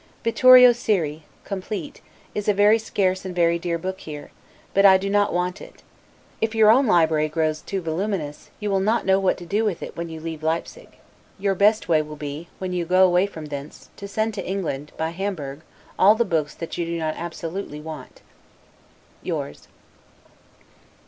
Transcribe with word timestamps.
'Vittorio 0.23 0.71
Siri', 0.71 1.25
complete, 1.43 2.01
is 2.33 2.47
a 2.47 2.55
very 2.55 2.79
scarce 2.79 3.23
and 3.23 3.35
very 3.35 3.59
dear 3.59 3.77
book 3.77 3.99
here; 3.99 4.31
but 4.73 4.83
I 4.83 4.97
do 4.97 5.11
not 5.11 5.31
want 5.31 5.61
it. 5.61 5.83
If 6.41 6.55
your 6.55 6.71
own 6.71 6.87
library 6.87 7.29
grows 7.29 7.61
too 7.61 7.81
voluminous, 7.83 8.49
you 8.59 8.71
will 8.71 8.79
not 8.79 9.05
know 9.05 9.19
what 9.19 9.37
to 9.37 9.45
do 9.45 9.63
with 9.63 9.83
it, 9.83 9.95
when 9.95 10.09
you 10.09 10.19
leave 10.19 10.41
Leipsig. 10.41 10.97
Your 11.37 11.53
best 11.53 11.87
way 11.87 12.01
will 12.01 12.15
be, 12.15 12.47
when 12.57 12.73
you 12.73 12.83
go 12.83 13.05
away 13.05 13.27
from 13.27 13.45
thence, 13.45 13.89
to 13.97 14.07
send 14.07 14.33
to 14.33 14.43
England, 14.43 14.91
by 14.97 15.11
Hamburg, 15.11 15.61
all 15.99 16.15
the 16.15 16.25
books 16.25 16.55
that 16.55 16.79
you 16.79 16.85
do 16.87 16.97
not 16.97 17.13
absolutely 17.15 17.79
want. 17.79 18.23
Yours. 19.21 19.67